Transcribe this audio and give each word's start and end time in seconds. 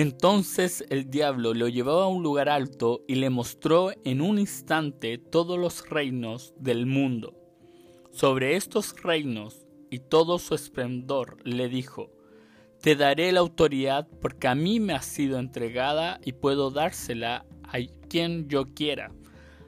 Entonces 0.00 0.82
el 0.88 1.10
diablo 1.10 1.52
lo 1.52 1.68
llevó 1.68 2.00
a 2.00 2.08
un 2.08 2.22
lugar 2.22 2.48
alto 2.48 3.04
y 3.06 3.16
le 3.16 3.28
mostró 3.28 3.90
en 4.02 4.22
un 4.22 4.38
instante 4.38 5.18
todos 5.18 5.58
los 5.58 5.86
reinos 5.90 6.54
del 6.56 6.86
mundo. 6.86 7.34
Sobre 8.10 8.56
estos 8.56 8.94
reinos 9.02 9.66
y 9.90 9.98
todo 9.98 10.38
su 10.38 10.54
esplendor 10.54 11.36
le 11.44 11.68
dijo, 11.68 12.10
Te 12.80 12.96
daré 12.96 13.30
la 13.30 13.40
autoridad 13.40 14.08
porque 14.22 14.48
a 14.48 14.54
mí 14.54 14.80
me 14.80 14.94
ha 14.94 15.02
sido 15.02 15.38
entregada 15.38 16.18
y 16.24 16.32
puedo 16.32 16.70
dársela 16.70 17.44
a 17.62 17.76
quien 18.08 18.48
yo 18.48 18.72
quiera. 18.72 19.12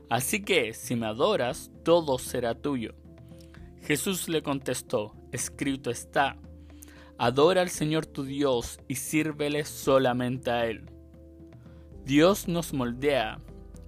Así 0.08 0.42
que, 0.42 0.72
si 0.72 0.96
me 0.96 1.08
adoras, 1.08 1.70
todo 1.84 2.18
será 2.18 2.54
tuyo. 2.54 2.94
Jesús 3.82 4.30
le 4.30 4.42
contestó, 4.42 5.14
escrito 5.30 5.90
está, 5.90 6.38
Adora 7.18 7.62
al 7.62 7.70
Señor 7.70 8.06
tu 8.06 8.24
Dios 8.24 8.80
y 8.88 8.96
sírvele 8.96 9.64
solamente 9.64 10.50
a 10.50 10.66
Él. 10.66 10.90
Dios 12.04 12.48
nos 12.48 12.72
moldea 12.72 13.40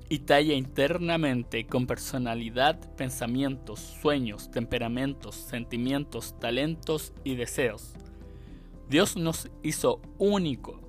y 0.08 0.20
talla 0.20 0.54
internamente 0.54 1.66
con 1.66 1.86
personalidad, 1.86 2.78
pensamientos, 2.94 3.80
sueños, 3.80 4.50
temperamentos, 4.50 5.34
sentimientos, 5.34 6.38
talentos 6.38 7.12
y 7.24 7.34
deseos. 7.34 7.94
Dios 8.88 9.16
nos 9.16 9.50
hizo 9.62 10.00
único. 10.18 10.80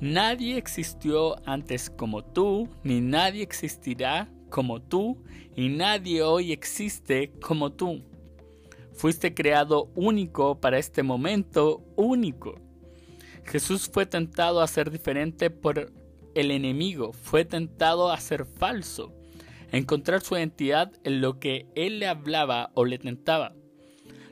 Nadie 0.00 0.56
existió 0.56 1.36
antes 1.46 1.90
como 1.90 2.24
tú, 2.24 2.68
ni 2.82 3.00
nadie 3.00 3.42
existirá 3.42 4.28
como 4.48 4.80
tú, 4.80 5.18
y 5.54 5.68
nadie 5.68 6.22
hoy 6.22 6.52
existe 6.52 7.32
como 7.40 7.72
tú. 7.72 8.02
Fuiste 8.98 9.32
creado 9.32 9.92
único 9.94 10.60
para 10.60 10.76
este 10.76 11.04
momento 11.04 11.84
único. 11.94 12.56
Jesús 13.44 13.88
fue 13.88 14.06
tentado 14.06 14.60
a 14.60 14.66
ser 14.66 14.90
diferente 14.90 15.50
por 15.50 15.92
el 16.34 16.50
enemigo, 16.50 17.12
fue 17.12 17.44
tentado 17.44 18.10
a 18.10 18.18
ser 18.18 18.44
falso, 18.44 19.14
a 19.72 19.76
encontrar 19.76 20.20
su 20.20 20.36
identidad 20.36 20.90
en 21.04 21.20
lo 21.20 21.38
que 21.38 21.68
él 21.76 22.00
le 22.00 22.08
hablaba 22.08 22.72
o 22.74 22.84
le 22.84 22.98
tentaba. 22.98 23.54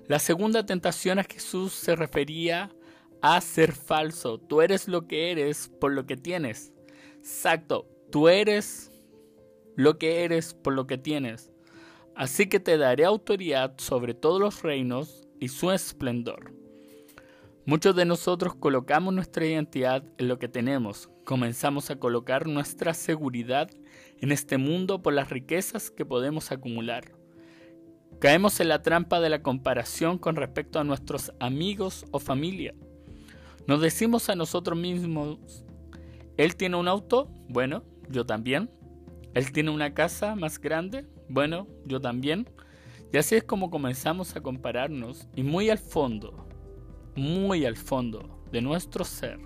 La 0.09 0.19
segunda 0.19 0.67
tentación 0.67 1.21
a 1.21 1.25
Jesús 1.25 1.73
se 1.73 1.95
refería 1.95 2.73
a 3.23 3.41
ser 3.43 3.71
falso. 3.71 4.39
Tú 4.39 4.63
eres 4.63 4.89
lo 4.89 5.07
que 5.07 5.31
eres 5.31 5.71
por 5.81 5.93
lo 5.93 6.07
que 6.07 6.17
tienes. 6.17 6.73
Exacto, 7.19 7.87
tú 8.11 8.29
eres 8.29 8.91
lo 9.77 9.97
que 9.97 10.25
eres 10.25 10.55
por 10.55 10.75
lo 10.75 10.89
que 10.89 10.99
tienes. 10.99 11.53
Así 12.17 12.47
que 12.47 12.61
te 12.61 12.79
daré 12.79 13.05
autoridad 13.05 13.75
sobre 13.77 14.15
todos 14.15 14.41
los 14.41 14.63
reinos 14.63 15.29
y 15.39 15.49
su 15.49 15.71
esplendor. 15.71 16.55
Muchos 17.67 17.95
de 17.95 18.07
nosotros 18.07 18.55
colocamos 18.55 19.13
nuestra 19.13 19.45
identidad 19.45 20.03
en 20.17 20.29
lo 20.29 20.39
que 20.39 20.49
tenemos, 20.49 21.11
comenzamos 21.25 21.91
a 21.91 21.97
colocar 21.97 22.47
nuestra 22.47 22.95
seguridad 22.95 23.69
en 24.19 24.33
este 24.33 24.57
mundo 24.57 25.03
por 25.03 25.13
las 25.13 25.29
riquezas 25.29 25.91
que 25.91 26.07
podemos 26.07 26.53
acumular. 26.53 27.13
Caemos 28.19 28.61
en 28.61 28.69
la 28.69 28.81
trampa 28.81 29.21
de 29.21 29.29
la 29.29 29.43
comparación 29.43 30.17
con 30.17 30.37
respecto 30.37 30.79
a 30.79 30.85
nuestros 30.85 31.35
amigos 31.39 32.07
o 32.13 32.19
familia. 32.19 32.75
Nos 33.67 33.83
decimos 33.83 34.31
a 34.31 34.37
nosotros 34.37 34.79
mismos, 34.79 35.67
él 36.39 36.57
tiene 36.57 36.77
un 36.77 36.89
auto, 36.89 37.29
bueno, 37.49 37.83
yo 38.09 38.25
también. 38.25 38.71
Él 39.35 39.53
tiene 39.53 39.71
una 39.71 39.93
casa 39.93 40.35
más 40.35 40.59
grande, 40.59 41.07
bueno, 41.29 41.67
yo 41.85 42.01
también. 42.01 42.49
Y 43.13 43.19
así 43.19 43.37
es 43.37 43.45
como 43.45 43.71
comenzamos 43.71 44.35
a 44.37 44.41
compararnos 44.41 45.29
y 45.35 45.43
muy 45.43 45.71
al 45.71 45.79
fondo, 45.79 46.47
muy 47.15 47.65
al 47.65 47.77
fondo 47.77 48.43
de 48.51 48.61
nuestro 48.61 49.05
ser, 49.05 49.39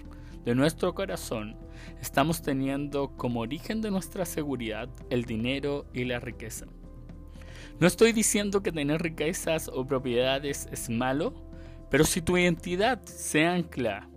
de 0.44 0.54
nuestro 0.54 0.94
corazón, 0.94 1.56
estamos 2.00 2.42
teniendo 2.42 3.16
como 3.16 3.40
origen 3.40 3.80
de 3.80 3.90
nuestra 3.90 4.24
seguridad 4.24 4.88
el 5.10 5.24
dinero 5.24 5.86
y 5.92 6.04
la 6.04 6.20
riqueza. 6.20 6.66
No 7.78 7.86
estoy 7.86 8.12
diciendo 8.12 8.62
que 8.62 8.72
tener 8.72 9.00
riquezas 9.02 9.68
o 9.68 9.86
propiedades 9.86 10.68
es 10.70 10.90
malo, 10.90 11.34
pero 11.90 12.04
si 12.04 12.20
tu 12.20 12.36
identidad 12.36 13.02
se 13.04 13.46
ancla 13.46 14.08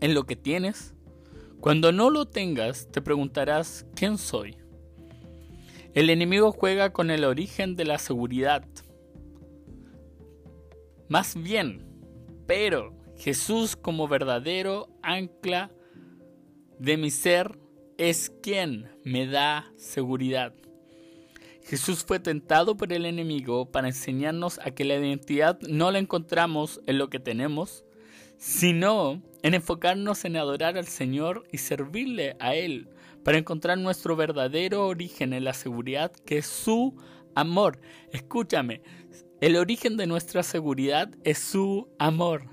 en 0.00 0.14
lo 0.14 0.24
que 0.24 0.36
tienes, 0.36 0.94
cuando 1.60 1.92
no 1.92 2.10
lo 2.10 2.26
tengas 2.26 2.88
te 2.90 3.00
preguntarás 3.00 3.86
¿quién 3.94 4.18
soy? 4.18 4.61
El 5.94 6.08
enemigo 6.08 6.52
juega 6.52 6.92
con 6.92 7.10
el 7.10 7.24
origen 7.24 7.76
de 7.76 7.84
la 7.84 7.98
seguridad. 7.98 8.64
Más 11.08 11.34
bien, 11.34 11.84
pero 12.46 12.94
Jesús 13.18 13.76
como 13.76 14.08
verdadero 14.08 14.88
ancla 15.02 15.70
de 16.78 16.96
mi 16.96 17.10
ser 17.10 17.58
es 17.98 18.32
quien 18.42 18.90
me 19.04 19.26
da 19.26 19.70
seguridad. 19.76 20.54
Jesús 21.62 22.04
fue 22.04 22.18
tentado 22.18 22.76
por 22.76 22.92
el 22.92 23.04
enemigo 23.04 23.70
para 23.70 23.88
enseñarnos 23.88 24.58
a 24.64 24.70
que 24.70 24.84
la 24.84 24.96
identidad 24.96 25.60
no 25.60 25.90
la 25.90 25.98
encontramos 25.98 26.80
en 26.86 26.98
lo 26.98 27.10
que 27.10 27.20
tenemos, 27.20 27.84
sino 28.42 29.22
en 29.44 29.54
enfocarnos 29.54 30.24
en 30.24 30.36
adorar 30.36 30.76
al 30.76 30.88
Señor 30.88 31.44
y 31.52 31.58
servirle 31.58 32.34
a 32.40 32.56
Él 32.56 32.88
para 33.22 33.38
encontrar 33.38 33.78
nuestro 33.78 34.16
verdadero 34.16 34.88
origen 34.88 35.32
en 35.32 35.44
la 35.44 35.52
seguridad 35.52 36.10
que 36.10 36.38
es 36.38 36.46
su 36.46 36.96
amor. 37.36 37.78
Escúchame, 38.10 38.82
el 39.40 39.54
origen 39.54 39.96
de 39.96 40.08
nuestra 40.08 40.42
seguridad 40.42 41.08
es 41.22 41.38
su 41.38 41.88
amor. 42.00 42.46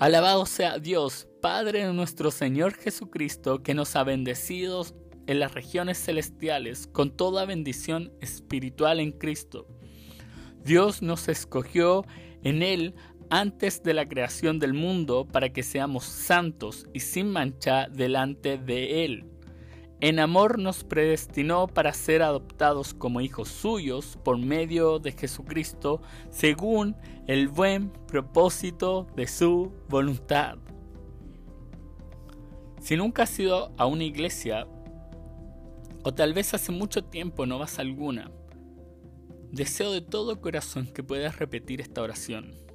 Alabado 0.00 0.46
sea 0.46 0.80
Dios, 0.80 1.28
Padre 1.40 1.86
de 1.86 1.92
nuestro 1.92 2.32
Señor 2.32 2.74
Jesucristo, 2.74 3.62
que 3.62 3.72
nos 3.72 3.94
ha 3.94 4.02
bendecido 4.02 4.84
en 5.28 5.38
las 5.38 5.54
regiones 5.54 6.04
celestiales 6.04 6.88
con 6.88 7.16
toda 7.16 7.44
bendición 7.44 8.12
espiritual 8.20 8.98
en 8.98 9.12
Cristo. 9.12 9.68
Dios 10.64 11.02
nos 11.02 11.28
escogió 11.28 12.04
en 12.42 12.64
Él 12.64 12.94
antes 13.30 13.82
de 13.84 13.94
la 13.94 14.06
creación 14.06 14.58
del 14.58 14.74
mundo 14.74 15.24
para 15.24 15.52
que 15.52 15.62
seamos 15.62 16.04
santos 16.04 16.86
y 16.92 17.00
sin 17.00 17.30
mancha 17.30 17.88
delante 17.88 18.58
de 18.58 19.04
Él. 19.04 19.24
En 20.02 20.18
amor 20.18 20.58
nos 20.58 20.82
predestinó 20.82 21.68
para 21.68 21.92
ser 21.92 22.22
adoptados 22.22 22.94
como 22.94 23.20
hijos 23.20 23.48
suyos 23.48 24.18
por 24.24 24.38
medio 24.38 24.98
de 24.98 25.12
Jesucristo, 25.12 26.00
según 26.30 26.96
el 27.26 27.48
buen 27.48 27.90
propósito 28.08 29.06
de 29.14 29.26
su 29.26 29.72
voluntad. 29.88 30.56
Si 32.80 32.96
nunca 32.96 33.24
has 33.24 33.38
ido 33.38 33.72
a 33.76 33.84
una 33.84 34.04
iglesia, 34.04 34.66
o 36.02 36.14
tal 36.14 36.32
vez 36.32 36.54
hace 36.54 36.72
mucho 36.72 37.04
tiempo 37.04 37.44
no 37.44 37.58
vas 37.58 37.78
a 37.78 37.82
alguna, 37.82 38.30
deseo 39.52 39.92
de 39.92 40.00
todo 40.00 40.40
corazón 40.40 40.86
que 40.86 41.02
puedas 41.02 41.38
repetir 41.38 41.82
esta 41.82 42.00
oración. 42.00 42.69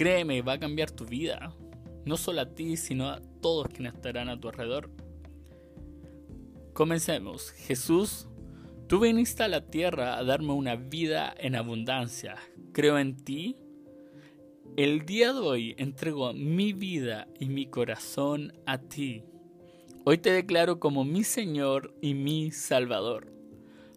Créeme, 0.00 0.40
va 0.40 0.54
a 0.54 0.58
cambiar 0.58 0.90
tu 0.90 1.04
vida, 1.04 1.54
no 2.06 2.16
solo 2.16 2.40
a 2.40 2.54
ti, 2.54 2.78
sino 2.78 3.10
a 3.10 3.20
todos 3.42 3.68
quienes 3.68 3.92
estarán 3.92 4.30
a 4.30 4.40
tu 4.40 4.48
alrededor. 4.48 4.88
Comencemos. 6.72 7.50
Jesús, 7.50 8.26
tú 8.86 9.00
viniste 9.00 9.42
a 9.42 9.48
la 9.48 9.66
tierra 9.66 10.16
a 10.16 10.24
darme 10.24 10.54
una 10.54 10.76
vida 10.76 11.34
en 11.36 11.54
abundancia. 11.54 12.36
Creo 12.72 12.98
en 12.98 13.14
ti. 13.14 13.58
El 14.78 15.04
día 15.04 15.34
de 15.34 15.40
hoy 15.40 15.74
entrego 15.76 16.32
mi 16.32 16.72
vida 16.72 17.28
y 17.38 17.50
mi 17.50 17.66
corazón 17.66 18.54
a 18.64 18.78
ti. 18.78 19.22
Hoy 20.06 20.16
te 20.16 20.32
declaro 20.32 20.80
como 20.80 21.04
mi 21.04 21.24
Señor 21.24 21.94
y 22.00 22.14
mi 22.14 22.52
Salvador. 22.52 23.30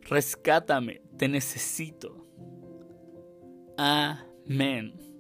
Rescátame, 0.02 1.02
te 1.18 1.30
necesito. 1.30 2.28
Amén. 3.78 5.13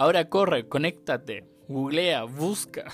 Ahora 0.00 0.30
corre, 0.30 0.66
conéctate, 0.66 1.44
googlea, 1.68 2.24
busca. 2.24 2.90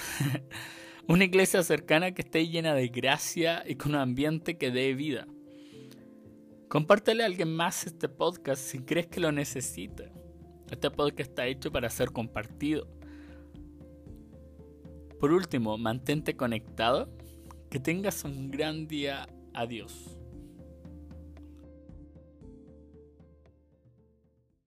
Una 1.08 1.23
iglesia 1.23 1.62
cercana 1.62 2.12
que 2.12 2.23
esté 2.23 2.49
llena 2.49 2.75
de 2.75 2.88
gracia 2.88 3.62
y 3.64 3.76
con 3.76 3.93
un 3.93 4.00
ambiente 4.00 4.58
que 4.58 4.73
dé 4.73 4.93
vida. 4.93 5.29
Compártele 6.69 7.23
a 7.23 7.26
alguien 7.26 7.55
más 7.55 7.87
este 7.87 8.08
podcast 8.08 8.61
si 8.61 8.81
crees 8.81 9.06
que 9.06 9.20
lo 9.20 9.31
necesita. 9.31 10.11
Este 10.69 10.91
podcast 10.91 11.31
está 11.31 11.47
hecho 11.47 11.70
para 11.70 11.91
ser 11.91 12.11
compartido. 12.11 12.88
Por 15.20 15.31
último, 15.31 15.79
mantente 15.79 16.35
conectado. 16.35 17.08
Que 17.70 17.79
tengas 17.79 18.25
un 18.25 18.50
gran 18.50 18.88
día. 18.88 19.29
Adiós. 19.55 20.16